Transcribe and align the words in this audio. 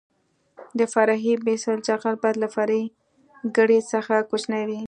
د 0.79 0.81
فرعي 0.93 1.33
بیس 1.45 1.63
جغل 1.87 2.15
باید 2.21 2.37
له 2.43 2.47
فرعي 2.55 2.83
ګریډ 3.55 3.83
څخه 3.93 4.15
کوچنی 4.29 4.63
وي 4.67 4.79